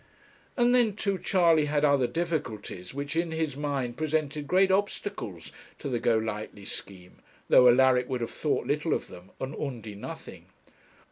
[0.57, 5.89] And then, too, Charley had other difficulties, which in his mind presented great obstacles to
[5.89, 7.17] the Golightly scheme,
[7.49, 10.47] though Alaric would have thought little of them, and Undy nothing.